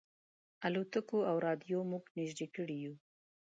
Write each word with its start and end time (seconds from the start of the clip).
الوتکو 0.65 1.17
او 1.29 1.35
رېډیو 1.45 1.79
موږ 1.91 2.03
نيژدې 2.17 2.47
کړي 2.55 2.77
یو. 2.85 2.93